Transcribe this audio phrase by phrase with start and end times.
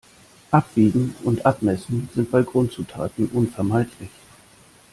[0.49, 4.09] Abwiegen und Abmessen sind bei Grundzutaten unvermeidlich.